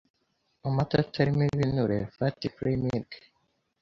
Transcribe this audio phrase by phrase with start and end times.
[0.67, 3.09] Amata atarimo ibinure fat-free milk